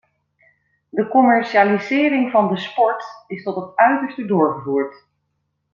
[0.89, 5.05] De commercialisering van de sport is tot het uiterste doorgevoerd.